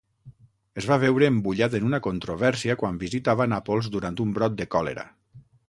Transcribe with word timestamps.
Es 0.81 0.87
va 0.91 0.95
veure 1.03 1.27
embullat 1.33 1.75
en 1.81 1.85
una 1.89 1.99
controvèrsia 2.07 2.77
quan 2.81 2.99
visitava 3.05 3.49
Nàpols 3.55 3.93
durant 3.97 4.21
un 4.27 4.35
brot 4.39 4.59
de 4.63 4.71
còlera. 4.77 5.09